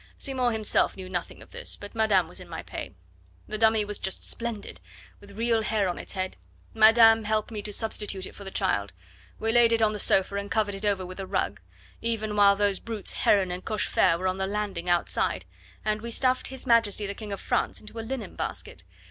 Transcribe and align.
Simon 0.17 0.51
himself 0.51 0.95
knew 0.97 1.07
nothing 1.07 1.43
of 1.43 1.51
this, 1.51 1.75
but 1.75 1.93
Madame 1.93 2.27
was 2.27 2.39
in 2.39 2.49
my 2.49 2.63
pay. 2.63 2.95
The 3.47 3.59
dummy 3.59 3.85
was 3.85 3.99
just 3.99 4.27
splendid, 4.27 4.79
with 5.19 5.29
real 5.37 5.61
hair 5.61 5.87
on 5.87 5.99
its 5.99 6.13
head; 6.13 6.37
Madame 6.73 7.25
helped 7.25 7.51
me 7.51 7.61
to 7.61 7.71
substitute 7.71 8.25
it 8.25 8.33
for 8.33 8.43
the 8.43 8.49
child; 8.49 8.93
we 9.37 9.51
laid 9.51 9.71
it 9.71 9.81
on 9.83 9.93
the 9.93 9.99
sofa 9.99 10.37
and 10.37 10.49
covered 10.49 10.73
it 10.73 10.85
over 10.85 11.05
with 11.05 11.19
a 11.19 11.27
rug, 11.27 11.61
even 12.01 12.35
while 12.35 12.55
those 12.55 12.79
brutes 12.79 13.13
Heron 13.13 13.51
and 13.51 13.63
Cochefer 13.63 14.17
were 14.17 14.27
on 14.27 14.39
the 14.39 14.47
landing 14.47 14.89
outside, 14.89 15.45
and 15.85 16.01
we 16.01 16.09
stuffed 16.09 16.47
His 16.47 16.65
Majesty 16.65 17.05
the 17.05 17.13
King 17.13 17.31
of 17.31 17.39
France 17.39 17.79
into 17.79 17.99
a 17.99 18.01
linen 18.01 18.35
basket. 18.35 18.83